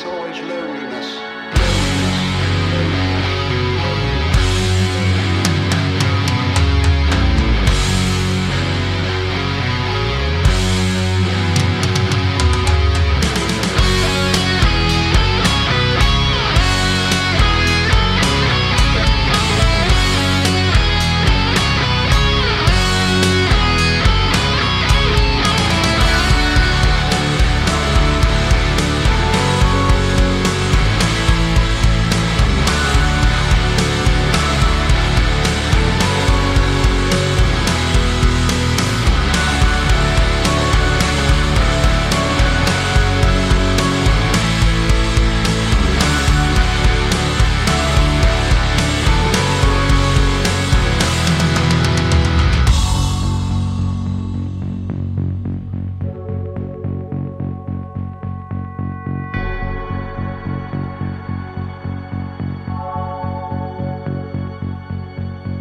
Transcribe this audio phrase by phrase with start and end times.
[0.00, 0.87] it's always loneliness.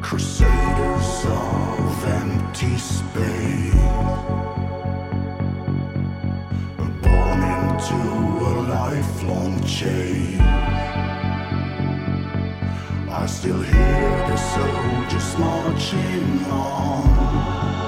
[0.09, 3.73] Crusaders of empty space.
[7.03, 7.99] Born into
[8.39, 10.39] a lifelong chain.
[13.09, 17.86] I still hear the soldiers marching on